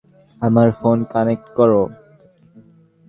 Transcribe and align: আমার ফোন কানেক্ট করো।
আমার 0.41 0.67
ফোন 0.79 0.97
কানেক্ট 1.13 1.47
করো। 1.57 1.81